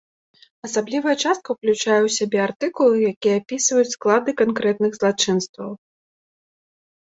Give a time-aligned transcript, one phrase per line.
[0.67, 5.71] Асаблівая частка ўключае ў сябе артыкулы, якія апісваюць склады канкрэтных злачынстваў.